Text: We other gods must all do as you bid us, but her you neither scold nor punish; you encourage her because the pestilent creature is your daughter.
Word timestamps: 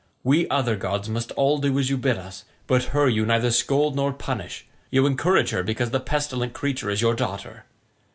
We 0.23 0.49
other 0.49 0.75
gods 0.75 1.09
must 1.09 1.29
all 1.33 1.59
do 1.59 1.77
as 1.77 1.91
you 1.91 1.95
bid 1.95 2.17
us, 2.17 2.43
but 2.65 2.85
her 2.85 3.07
you 3.07 3.23
neither 3.23 3.51
scold 3.51 3.95
nor 3.95 4.11
punish; 4.11 4.65
you 4.89 5.05
encourage 5.05 5.51
her 5.51 5.61
because 5.61 5.91
the 5.91 5.99
pestilent 5.99 6.53
creature 6.53 6.89
is 6.89 7.01
your 7.03 7.13
daughter. 7.13 7.65